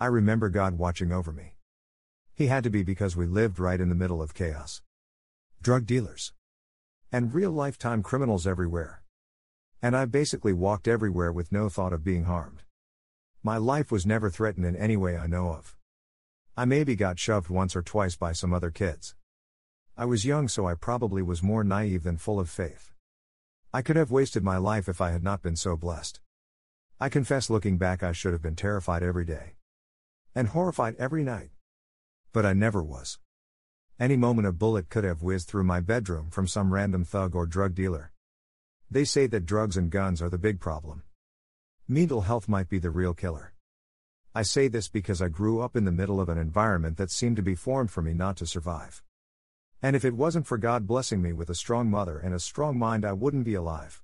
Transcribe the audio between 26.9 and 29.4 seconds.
I confess looking back, I should have been terrified every